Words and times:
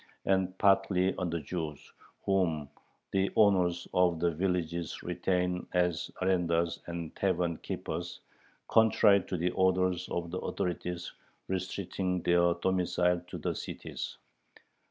and 0.25 0.57
partly 0.57 1.15
on 1.17 1.29
the 1.29 1.39
Jews, 1.41 1.93
"whom 2.25 2.67
the 3.11 3.29
owners 3.35 3.87
[of 3.93 4.19
the 4.19 4.31
villages] 4.31 5.03
retain 5.03 5.67
as 5.73 6.09
arendars 6.23 6.79
and 6.87 7.15
tavern 7.15 7.57
keepers, 7.57 8.19
contrary 8.67 9.21
to 9.27 9.37
the 9.37 9.51
orders 9.51 10.09
of 10.09 10.31
the 10.31 10.39
authorities 10.39 11.13
restricting 11.47 12.23
their 12.23 12.55
domicile 12.55 13.21
to 13.27 13.37
the 13.37 13.53
cities." 13.53 14.17